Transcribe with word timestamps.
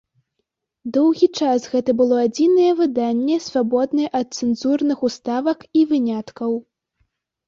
Доўгі 0.93 1.27
час 1.41 1.65
гэта 1.73 1.91
было 1.99 2.15
адзінае 2.27 2.69
выданне, 2.79 3.37
свабоднае 3.47 4.07
ад 4.21 4.27
цэнзурных 4.39 4.99
уставак 5.11 5.59
і 5.81 5.85
выняткаў. 5.93 6.57